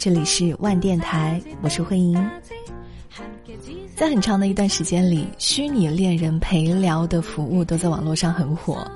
[0.00, 2.18] 这里是万电台，我是慧莹。
[3.94, 8.90] 在很长的一段时间里，虚拟恋人陪聊的服务都在网络上很火，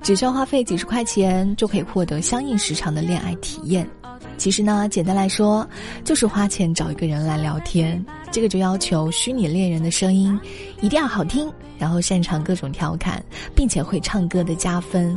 [0.00, 3.86] 只需要花费几十块钱就可以获得相应时长的恋爱体验。
[4.38, 5.68] 其实呢，简单来说，
[6.02, 8.02] 就是花钱找一个人来聊天。
[8.30, 10.40] 这个就要求虚拟恋人的声音
[10.80, 13.22] 一定要好听，然后擅长各种调侃，
[13.54, 15.14] 并且会唱歌的加分。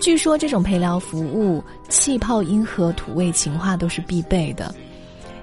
[0.00, 4.74] 据说这种陪聊服务，气泡音和土味情话都是必备的。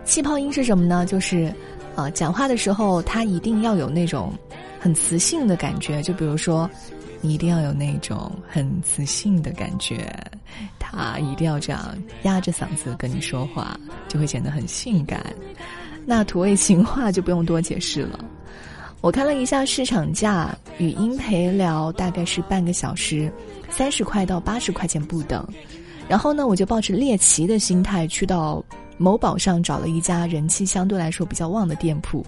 [0.04, 1.06] 气泡音是什么呢？
[1.06, 1.54] 就是，
[1.96, 4.34] 呃，讲话的时候他一定要有那种
[4.80, 6.70] 很磁性的感觉，就比如说。
[7.20, 10.08] 你一定要有那种很磁性的感觉，
[10.78, 13.76] 他一定要这样压着嗓子跟你说话，
[14.08, 15.26] 就会显得很性感。
[16.06, 18.24] 那土味情话就不用多解释了。
[19.00, 23.32] 我看了一下市场价，语音陪聊大概是半个小时，
[23.70, 25.48] 三十块到八十块钱不等。
[26.10, 28.64] 然后呢，我就抱着猎奇的心态去到
[28.98, 32.26] 某宝上找了一家人气相对来说比较旺的店铺，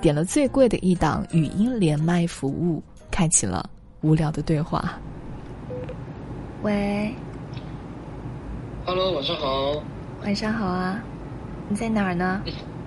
[0.00, 3.68] 点了最贵的一档语音连麦服务，开启了。
[4.00, 4.98] 无聊的对话。
[6.62, 7.14] 喂
[8.84, 9.82] ，Hello，晚上好。
[10.22, 11.00] 晚上好啊，
[11.68, 12.42] 你在哪儿呢？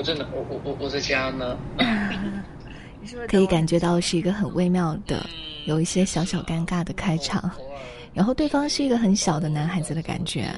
[0.00, 1.58] 不在呢，我我我我在家呢。
[3.28, 5.24] 可以感觉到是一个很微妙的，
[5.66, 7.50] 有一些小小尴尬的开场。
[8.14, 10.50] 然后对方是一个很小的男孩子的感觉。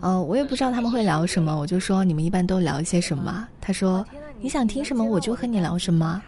[0.00, 3.46] 哦，我也不知道他们会聊什么，我就说你们一般都聊一些什么？
[3.60, 4.04] 他说
[4.40, 6.22] 你想听什么我就和你聊什么。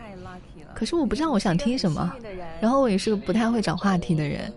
[0.74, 2.12] 可是我不知道我想听什么，
[2.60, 4.52] 然后我也是个不太会找话题的人，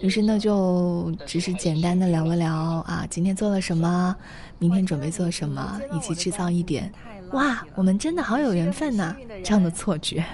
[0.00, 2.54] 于是呢就只是简单的聊了聊
[2.86, 4.14] 啊，今天做了什么，
[4.58, 6.92] 明天准备做什么，以及制造一点
[7.34, 10.24] 哇，我们真的好有缘分呐这样的错觉。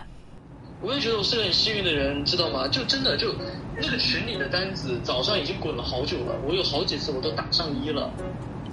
[0.83, 2.69] 我也觉得我是个很幸运的人，知道吗？
[2.69, 3.35] 就真的就
[3.77, 8.11] 那个群里的单子早上已经滚了好久了，我有好几次我都打上一了，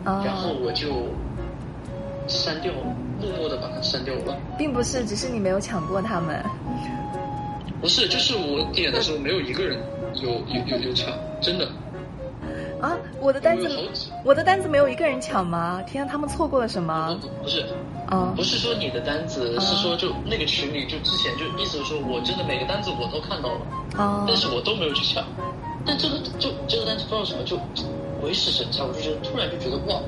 [0.03, 1.07] 然后我就
[2.27, 2.95] 删掉了。
[3.19, 6.43] 默默的把它删掉了，并不是，只是你没有抢过他们。
[7.81, 9.79] 不是，就是我点的时候没有一个人
[10.21, 11.11] 有有有有抢，
[11.41, 11.67] 真的。
[12.79, 13.67] 啊，我的单子，
[14.27, 15.81] 我的单子没有一个人抢吗？
[15.87, 17.17] 天啊，他们错过了什么？
[17.41, 17.65] 不是，
[18.07, 23.61] 啊，不是说你的单子，是说就那个群里就之前就意思是说我真的每个单子我都看到了，
[23.95, 25.23] 啊，但是我都没有去抢。
[25.85, 27.57] 但这个就这个单子不知道什么就
[28.19, 30.01] 鬼使神差，我就觉得突然就觉得哇，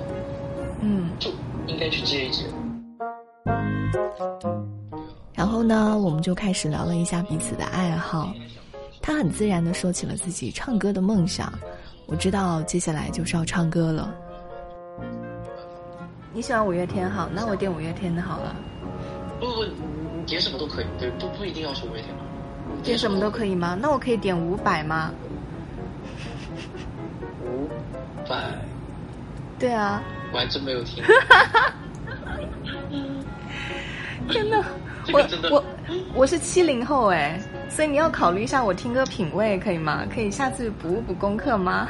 [0.82, 1.32] 嗯，就
[1.68, 2.44] 应该去接一接。
[5.34, 8.34] 然后呢，我们就开始聊了一下彼此的爱好。
[9.02, 11.54] 他很自然的说起了自己唱歌的梦想。
[12.10, 14.12] 我知道接下来就是要唱歌了。
[16.34, 18.56] 你喜欢五月天好，那我点五月天的好了。
[19.40, 22.22] 不不，你点什么都可以，对，不不一定要是五月天吗？
[22.84, 23.78] 点什么都可以吗？
[23.80, 25.12] 那我可以点伍佰吗？
[27.46, 27.70] 伍
[28.28, 28.36] 佰。
[29.60, 30.02] 对啊。
[30.34, 31.04] 我还真没有听。
[34.30, 34.64] 真的，
[35.12, 35.64] 我我
[36.16, 37.40] 我是七零后哎，
[37.70, 40.06] 所以你要考虑一下我听歌品味，可以吗？
[40.14, 41.90] 可以下次补补功课吗？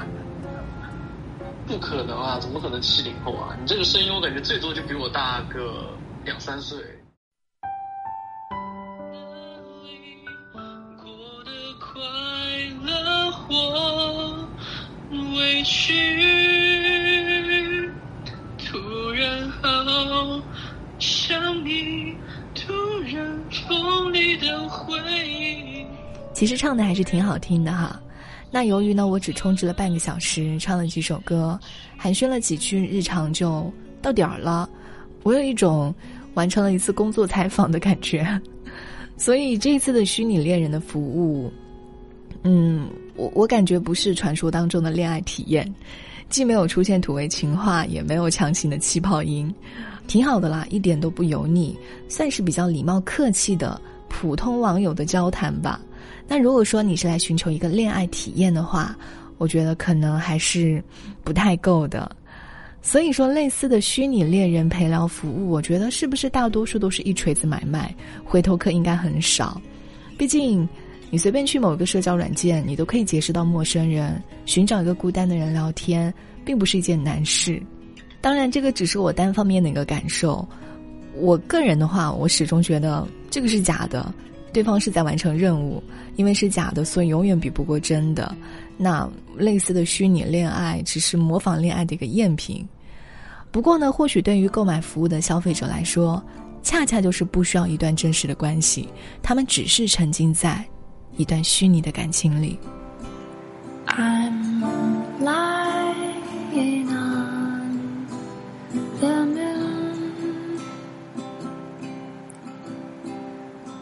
[1.68, 3.56] 不可能啊，怎么可能七零后啊？
[3.60, 5.92] 你这个声音，我感觉最多就比我大个
[6.24, 6.78] 两三岁。
[15.36, 16.29] 委屈，
[26.40, 28.02] 其实唱的还是挺好听的哈。
[28.50, 31.60] 那由于呢，我只充值了半个小时，唱了几首歌，
[31.98, 33.70] 寒暄了几句日常，就
[34.02, 34.70] 到点儿了。
[35.24, 35.94] 我有一种
[36.36, 38.26] 完成了一次工作采访的感觉。
[39.18, 41.52] 所以这一次的虚拟恋人的服务，
[42.44, 42.88] 嗯，
[43.18, 45.70] 我我感觉不是传说当中的恋爱体验，
[46.30, 49.54] 既没有出现土味情话，也没有强行的气泡音。
[50.08, 51.78] 挺好的啦，一点都不油腻，
[52.08, 55.82] 算是比较礼貌客气的普通网友的交谈吧。
[56.30, 58.96] 那如果说你是来寻求一个恋爱体验的话，
[59.40, 60.82] 我觉得可能还是
[61.24, 62.16] 不太够的。
[62.82, 67.94] 所以说，类似的虚拟恋人陪聊服务，我觉得是不是大多数都是一锤子买卖，
[68.24, 69.60] 回头客应该很少。
[70.18, 70.68] 毕竟，
[71.10, 76.14] 你随便去某个社交软件，你都可以结识到陌生人，寻找一个孤单的人聊天，
[76.46, 77.62] 并不是一件难事。
[78.22, 80.48] 当然，这个只是我单方面的一个感受。
[81.16, 84.14] 我个人的话，我始终觉得这个是假的，
[84.52, 85.84] 对方是在完成任务，
[86.16, 88.36] 因为是假的，所以永远比不过真的。
[88.78, 92.68] 那类似的虚拟恋爱，只是模仿恋爱的一个赝品。
[93.52, 96.24] 不过呢，或许对于购买服务的消费者来说，
[96.62, 98.88] 恰恰就是不需要一段真实的关系，
[99.24, 100.64] 他们只是沉浸在
[101.18, 102.60] 一段虚拟的感情里
[103.88, 104.64] i'm
[105.20, 107.78] lying on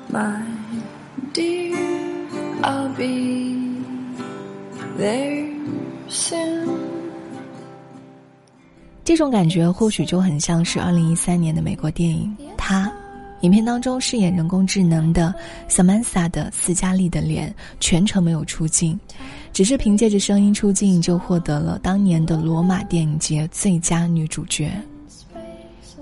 [0.09, 0.56] my。
[9.03, 12.85] 这种感觉或许就很像是二零一三年的美国电影《他》，
[13.41, 15.31] 影片当中饰演人工智能的
[15.69, 18.99] Samantha 的斯嘉丽的脸全程没有出镜，
[19.53, 24.71] 只是凭借着声音出镜就获得了当年的罗马电影节最佳女主角。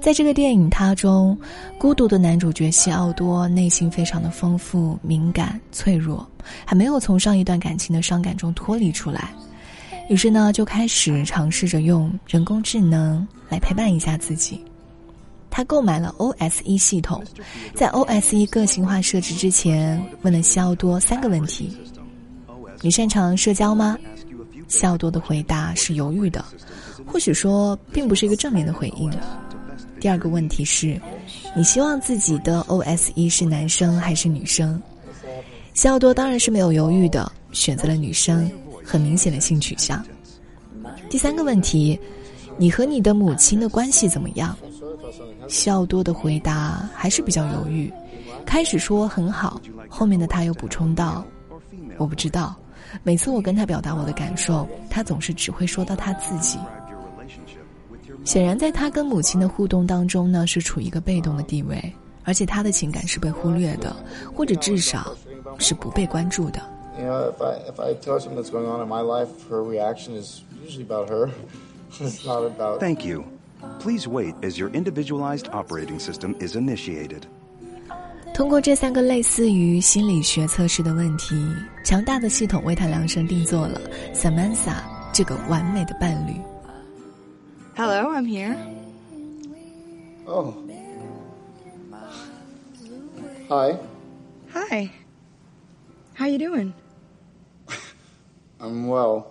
[0.06, 1.36] 在这个电影《他》中，
[1.80, 6.24] 孤独的男主角西奥多内心非常的丰富、敏感、脆弱，
[6.64, 9.34] 还没有从上一段感情的伤感中脱离出来。
[10.08, 14.64] 于是呢，就开始尝试着用人工智能来陪伴一下自己。
[15.50, 17.24] 他购买了 O S E 系统，
[17.74, 21.76] 在 O S E 个性化设置之前，问了西奥多三个问题
[22.82, 23.98] ：“你擅长社交吗？”
[24.70, 26.46] 西奥多的回答是犹豫的，
[27.08, 29.12] 或许说并不是一个正面的回应。
[30.06, 31.02] 第二个问题是：
[31.56, 34.80] 你希望自己的 OSE 是男生还是女生？
[35.74, 38.48] 西奥多当然是没有犹豫的，选择了女生。
[38.84, 40.06] 很明显的性取向。
[41.10, 42.00] 第三个问题，
[42.56, 44.56] 你和你的母亲的关系怎么样？
[45.48, 47.92] 西奥多的回答还是比较犹豫，
[48.46, 49.60] 开始说很好，
[49.90, 51.26] 后面的他又补充道
[51.98, 52.56] ：“我不知道。”
[53.02, 56.60] 每次我跟他表达我的感受，他总是只会说到他自己。
[58.26, 61.94] 显然，在他跟母亲的互动当中呢，是处于一个被动的地位，
[62.24, 63.96] 而且他的情感是被忽略的，
[64.34, 65.16] 或者至少
[65.60, 66.60] 是不被关注的。
[66.98, 70.20] You know, if I if I tell something that's going on in my life, her reaction
[70.20, 71.30] is usually about her.
[72.00, 72.80] it's not about.
[72.80, 73.24] Thank you.
[73.80, 77.24] Please wait as your individualized operating system is initiated.
[78.34, 81.36] 通过这三个类似于心理学测试的问题，
[81.84, 83.80] 强大的系统为他量身定做了
[84.14, 84.76] Samantha
[85.14, 86.34] 这个完美的伴侣。
[87.76, 88.56] Hello, I'm here.
[90.26, 90.56] Oh.
[93.50, 93.78] Hi.
[94.54, 94.92] Hi.
[96.14, 96.74] How you doing?
[98.62, 99.28] I'm well.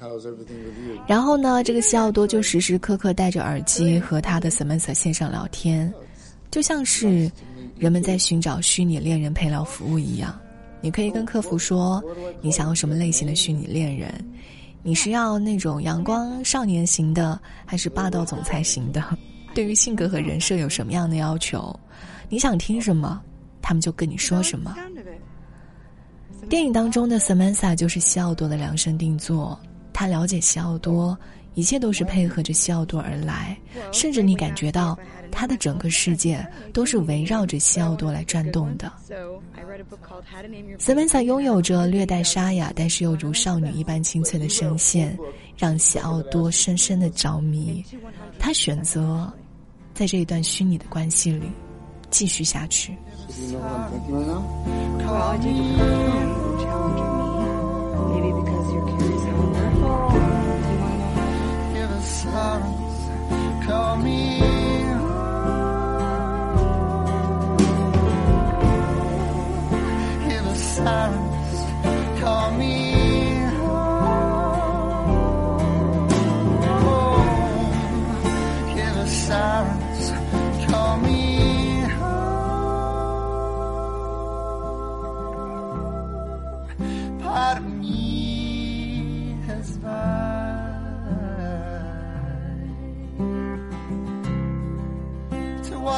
[0.00, 1.00] How's everything with you?
[1.06, 5.92] 然后呢，这个西奥多就时时刻刻戴着耳机和他的 Samantha 线上聊天，
[6.50, 7.30] 就像是
[7.78, 10.36] 人们在寻找虚拟恋人陪聊服务一样。
[10.80, 12.02] 你可以跟客服说
[12.40, 14.12] 你想要什么类型的虚拟恋人，
[14.82, 19.02] 你是要那种阳光少年型的，还是霸道总裁型的？
[19.54, 21.78] 对于性格和人设有什么样的要求？
[22.28, 23.20] 你想听什么，
[23.60, 24.74] 他们就跟你说什么。
[26.48, 29.58] 电影当中的 Samantha 就是西奥多的量身定做，
[29.92, 31.16] 他了解西奥多，
[31.54, 33.56] 一切都是配合着西奥多而来，
[33.92, 34.98] 甚至你感觉到
[35.30, 38.90] 他的整个世界都是围绕着西奥多来转动的。
[40.78, 45.18] Samantha 拥有着略带沙哑，但是又如少女一般清脆的声线，
[45.56, 47.84] 让西奥多深深的着迷。
[48.38, 49.30] 他选择
[49.92, 51.50] 在这一段虚拟的关系里
[52.10, 52.94] 继续下去。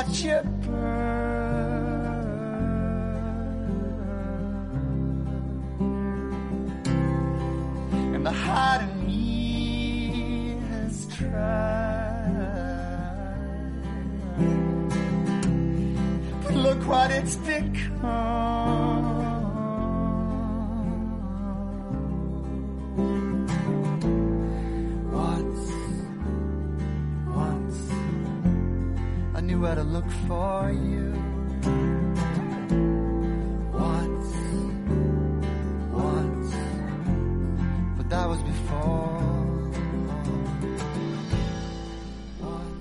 [0.02, 0.61] watch you.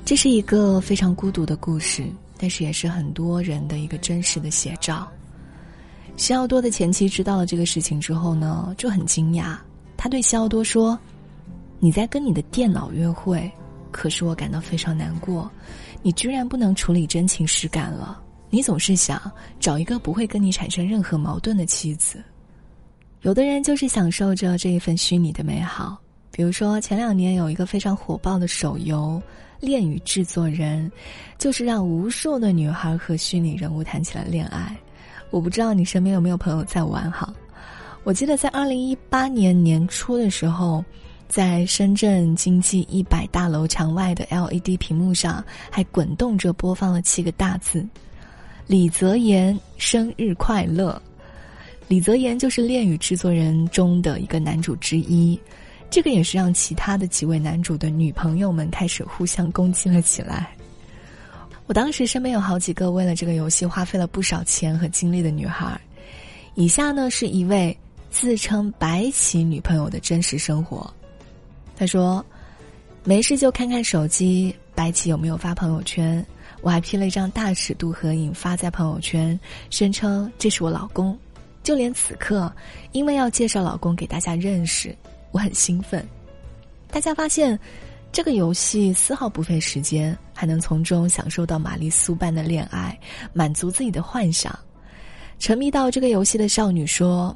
[0.04, 2.06] 这是一个非常孤独的故事，
[2.38, 5.10] 但是也是很多人的一个真实的写照。
[6.18, 9.56] 西奥多的前妻知道了这个事情之后呢，就很惊讶。
[9.96, 11.00] 他对西奥多说
[11.80, 13.50] ：“你在跟你的电脑约会，
[13.90, 15.50] 可是我感到非常难过，
[16.02, 18.22] 你居然不能处理真情实感了。
[18.50, 22.22] 你总是想找一个不会跟你产生任何矛盾的妻子。
[23.22, 25.96] 有的人就是享受着这一份虚拟的美好，
[26.32, 29.22] 比如说前两年有一个非常火爆的手游
[29.60, 30.90] 《恋与制作人》，
[31.38, 34.76] 就是让无数的女孩和虚拟人物谈起了恋爱。
[35.30, 37.32] 我不知道你身边有没有朋友在玩哈？
[38.04, 40.84] 我记得在二零一八年年初的时候，
[41.28, 47.88] 在深圳经济一百大楼墙外的 LED 屏幕上，还滚动着播放了七个大字
[48.66, 51.00] ：“李泽言生日快乐。”
[51.92, 55.38] 李泽言就是《恋与制作人》中的一个男主之一，
[55.90, 60.56] 这个也是让其他的几位男主的女朋友们开始互相攻击了起来。
[61.66, 65.78] 我当时身边有好几个为了这个游戏花费了不少钱和精力的女孩，
[66.56, 67.78] 以下呢是一位
[68.10, 70.90] 自称白起女朋友的真实生活。
[71.76, 72.26] 她说
[73.04, 76.26] ：“没事就看看手机，白起有没有发朋友圈？
[76.62, 79.38] 我还 P 了一张大尺度合影发在朋友圈，
[79.70, 81.20] 声称这是我老公。”
[81.64, 82.52] 就连此刻，
[82.92, 84.96] 因为要介绍老公给大家认识，
[85.32, 86.04] 我很兴奋。
[86.90, 87.58] 大家发现，
[88.12, 93.00] 这个游戏丝毫不费时间，还能从中享受到玛丽苏般的恋爱，
[93.32, 94.58] 满足自己的幻想。
[95.38, 97.36] 沉迷到这个游戏的少女说：“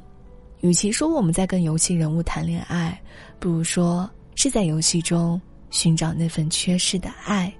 [0.60, 3.00] 与其说我们在跟游戏人物谈恋爱，
[3.38, 5.40] 不如说是在游戏中
[5.70, 7.52] 寻找那份缺失的爱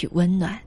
[0.00, 0.58] 与温暖。”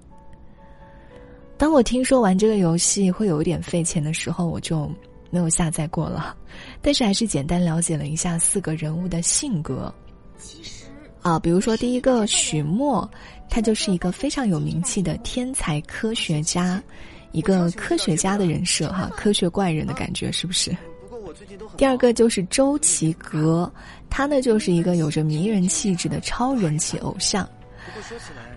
[1.58, 4.90] 当我听说玩这个游戏会有一点费钱的时候，我就。
[5.30, 6.36] 没有下载过了，
[6.82, 9.94] 但是还是简单了解了一下四个人物的性格。
[10.38, 10.86] 其实
[11.22, 13.10] 啊，比如说第一个许墨，
[13.50, 16.82] 他就是一个非常有名气的天才科学家，
[17.32, 20.76] 一个科学家的人设哈，科学怪人的感觉是不是？
[21.78, 23.72] 第二个就是周奇格，
[24.10, 27.48] 他呢就是一个有着迷人气质的超人气偶像。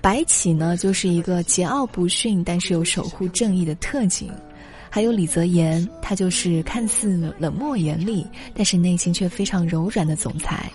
[0.00, 4.32] 白起呢就是一个桀骜不驯，但是又守护正义的特警。
[4.94, 10.70] 还有李泽言，他就是看似冷漠严厉，但是内心却非常柔软的总裁。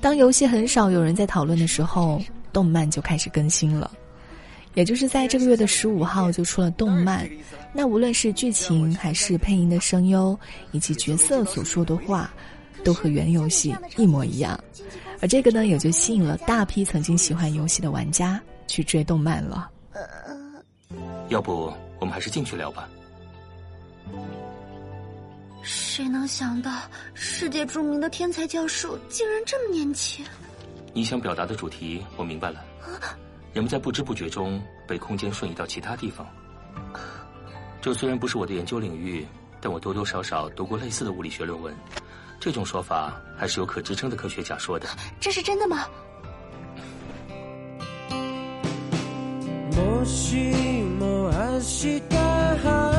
[0.00, 2.20] 当游戏很少有人在讨论的时候，
[2.52, 3.88] 动漫就开始更新了，
[4.74, 7.30] 也就是在这个月的十五号就出了动漫。
[7.72, 10.36] 那无论是剧情还是配音的声优，
[10.72, 12.28] 以及角色所说的话，
[12.82, 14.58] 都和原游戏一模一样。
[15.20, 19.70] 而这个呢，也就吸引了大批曾经喜欢游戏的玩家去追动漫了。
[21.28, 22.88] 要不我们还是进去聊吧。
[25.62, 26.70] 谁能想到，
[27.14, 30.24] 世界著名的天才教授竟然这么年轻？
[30.94, 32.64] 你想表达的主题我明白了。
[33.52, 36.26] 人们在不知不觉中被空间瞬移到其他地方。
[37.80, 39.26] 这虽然不是我的研究领域，
[39.60, 41.74] 但我多多少少读过类似的物理学论文。
[42.40, 44.88] 这种说法还是有可支撑的科学假说的。
[45.20, 45.86] 这是真的吗？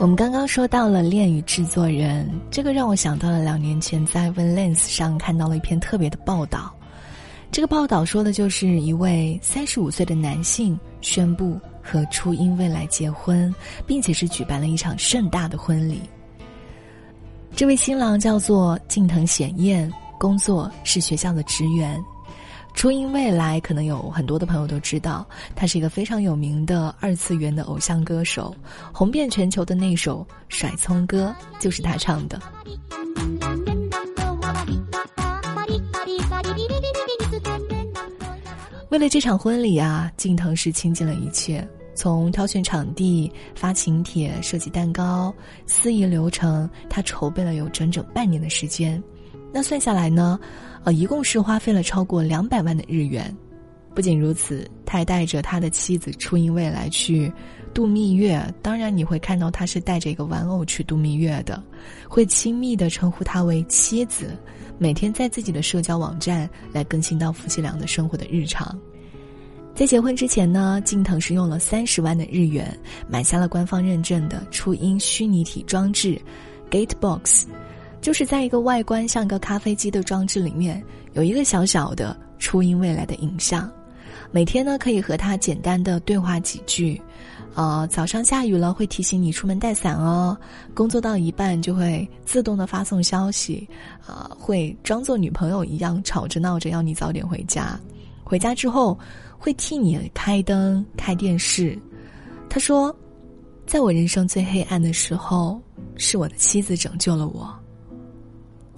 [0.00, 6.74] 我们刚刚说到了《恋与制作人》，这个让我想到了两年前在《Valence》上看到了一篇特别的报道。
[7.52, 13.54] 这个报道说的就是一位三十五岁的男性宣布和初音未来结婚，
[13.86, 16.00] 并且是举办了一场盛大的婚礼。
[17.54, 22.02] 这位新郎叫做近藤显彦，工作是学校的职员。
[22.74, 28.54] 初音未来可能有很多的朋友都知道，他是一个非常有名的二次元的偶像歌手，
[28.92, 32.40] 红遍全球的那首《甩葱歌》就是他唱的。
[38.88, 45.32] 为了这场婚礼啊，近藤是倾尽了一切，从挑选场地、发请帖、设计蛋糕、
[45.66, 49.00] 司仪流程，他筹备了有整整半年的时间。
[49.52, 50.38] 那算下来呢，
[50.84, 53.34] 呃，一共是花费了超过两百万的日元。
[53.94, 57.30] 不仅如此，他还带着他的妻子初音未来去
[57.74, 58.40] 度蜜月。
[58.62, 61.60] 当然，你会看到他是带着一个玩偶去度蜜月的，
[62.08, 64.30] 会亲密的称呼他为妻子。
[64.78, 68.78] 每天在自己的社交网站来更新到夫妻俩的生活的日常。
[69.74, 72.78] 在结婚之前呢，近藤是用了三十万的日元
[73.08, 76.20] 买下了官方认证的初音虚拟体装置
[76.70, 77.44] ，Gatebox，
[78.00, 83.70] 就是在一个外观像个咖啡机的装置里面有一个小小的初音未来的影像，
[84.30, 87.00] 每天呢可以和他简单的对话几句。
[87.54, 90.38] 呃，早上下雨了会提醒你出门带伞哦。
[90.72, 93.68] 工作到一半就会自动的发送消息，
[94.06, 97.78] 呃，会装作女朋友一样吵着闹着要你早点回家。
[98.22, 98.96] 回家之后
[99.36, 101.76] 会替你开灯、开电视。
[102.48, 102.94] 他说，
[103.66, 105.60] 在我人生最黑暗的时候，
[105.96, 107.52] 是我的妻子拯救了我。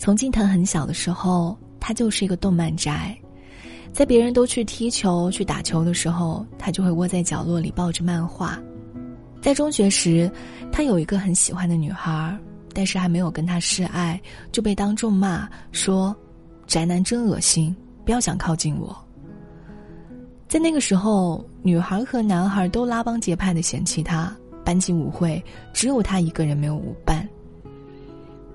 [0.03, 3.17] 从近藤很小的时候，他就是一个动漫宅。
[3.93, 8.61] 在别人都去踢球、去打球的时候，他就会窝在角落里抱着漫画。
[9.41, 10.29] 在中学时，
[10.73, 12.37] 他有一个很喜欢的女孩，
[12.75, 16.13] 但是还没有跟他示爱，就被当众骂说
[16.67, 17.73] ：“宅男真恶心，
[18.05, 18.97] 不要想靠近我。”
[20.51, 25.41] 在那个时候，女孩和男孩都拉帮结派的嫌弃他，班级舞会
[25.73, 27.25] 只有他一个人没有舞伴。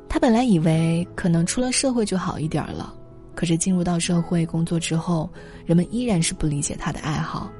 [0.09, 2.93] 他本来以为可能出了社会就好一点了。
[3.35, 5.29] 可是进入到社会工作之后，
[5.65, 7.51] 人们依然是不理解他的爱好。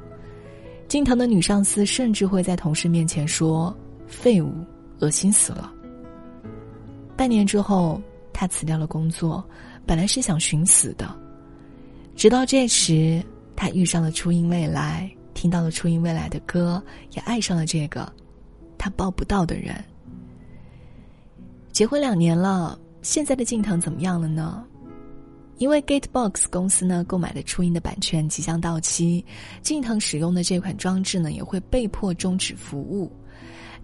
[0.88, 3.76] 近藤的女上司甚至会在同事面前说
[4.08, 4.52] ：“废物，
[5.00, 5.72] 恶心死了。”
[7.16, 8.02] 半年之后，
[8.34, 9.44] 他辞掉了工作，
[9.86, 11.14] 本来是想寻死的。
[12.16, 13.22] 直到这时，
[13.56, 16.82] 他遇上了初音未来，听到了初音未来的歌，
[17.12, 18.12] 也爱上了这个
[18.80, 19.76] 他抱不到的人。
[21.78, 24.66] 结婚两年了，现在的近藤怎么样了呢？
[25.60, 29.24] 因为 Gatebox 公司呢购买的初音的版权即将到期，
[29.62, 33.12] 近藤使用的这款装置呢也会被迫终止服务，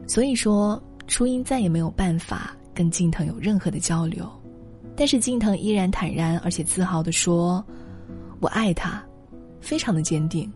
[0.08, 4.28] 所以说初音再也没有办法跟近藤有任何的交流。
[4.96, 7.64] 但是近藤依然坦然而且自豪的说
[8.42, 9.06] ：“我爱他，
[9.62, 10.52] 非常的坚定。”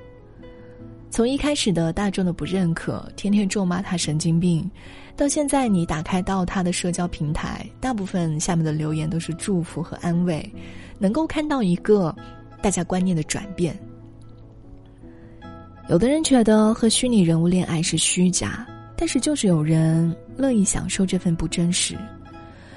[1.12, 4.70] 从一开始的大众的不认可，天天咒骂他神经病，
[5.18, 10.48] 到现在你打开到他的社交平台，大部分下面的留言都是祝福和安慰。
[11.00, 12.16] 能够看到一个
[12.62, 13.78] 大家观念的转变。
[15.90, 21.96] 有的人觉得和虚拟人物恋爱是虚假，但是就是有人乐意享受这份不真实。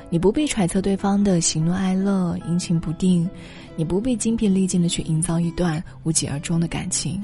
[0.09, 3.29] 你不必揣测对方的喜怒哀乐、阴晴不定，
[3.77, 7.23] 你不必精疲力尽的去营造一段无疾而终的感情，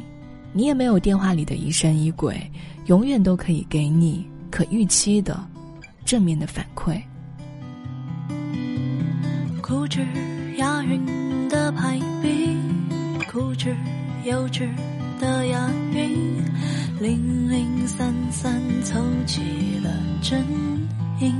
[0.52, 2.38] 你也没有电话里的疑神疑鬼，
[2.86, 5.38] 永远都可以给你可预期的
[6.04, 7.00] 正面的反馈。
[9.60, 10.06] 固执
[10.58, 12.56] 押韵的排比，
[13.32, 13.74] 固执
[14.24, 14.68] 幼稚
[15.18, 16.42] 的押韵，
[17.00, 19.90] 零零散散凑齐了
[20.22, 20.44] 真
[21.20, 21.34] 音。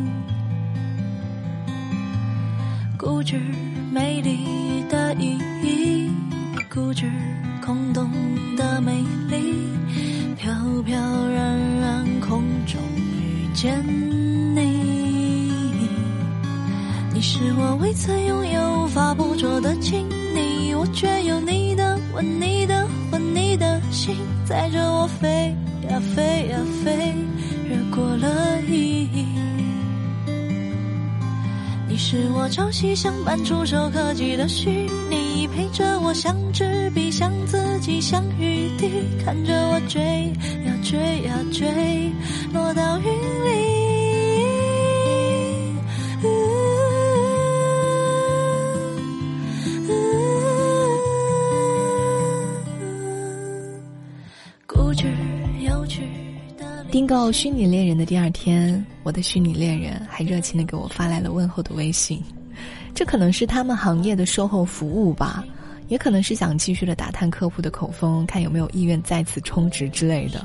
[2.98, 3.40] 固执
[3.92, 5.05] 美丽的，
[6.76, 7.10] 固执
[7.64, 8.10] 空洞
[8.54, 9.66] 的美丽，
[10.36, 10.52] 飘
[10.84, 10.94] 飘
[11.26, 12.78] 然然空中
[13.18, 13.82] 遇见
[14.54, 14.60] 你，
[17.14, 18.82] 你是我未曾拥有。
[18.84, 25.56] 无法捕捉的亲昵我却有你的吻，你的魂，你的心，载着我飞
[25.88, 27.14] 呀飞呀飞，
[27.70, 29.24] 越过了意义。
[31.88, 34.70] 你是我朝夕相伴、触手可及的虚
[35.08, 38.90] 拟，陪着我像纸笔，像自己，像雨滴，
[39.24, 40.00] 看着我追
[40.64, 42.12] 呀追呀追，
[42.52, 43.76] 落到云里。
[56.90, 62.22] 订购虚拟恋人的第二天，我的虚拟恋人还热情的给我发来了问候的微信。
[62.96, 65.44] 这可能是他们行业的售后服务吧，
[65.88, 70.42] 也可能是想继续的打探客户的口风，看有没有意愿再次充值之类的。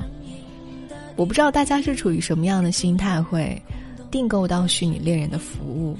[1.16, 3.60] 我不知道大家是处于什么样的心态会
[4.10, 5.96] 订购到虚拟恋人的服务。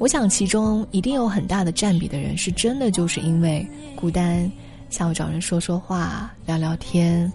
[0.00, 3.64] 我想其中一定有很大的占比的人是真的就是因为
[3.94, 4.50] 孤单，
[4.90, 7.32] 想要找人说说话、聊聊天。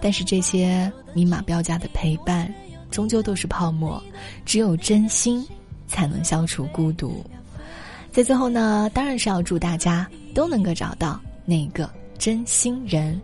[0.00, 2.50] 但是这些明码标价的陪伴，
[2.90, 4.02] 终究都是泡沫。
[4.46, 5.46] 只有真心，
[5.86, 7.22] 才能消除孤独。
[8.12, 13.18] 在最后呢，当然是要祝大家都能够找到那个真心人。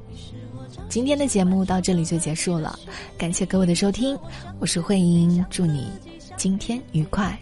[0.89, 2.79] 今天的节目到这里就结束了，
[3.19, 4.19] 感谢各位的收听，
[4.59, 5.89] 我是慧英，祝你
[6.39, 7.39] 今天愉快。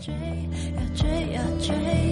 [0.00, 2.09] 追呀追呀追。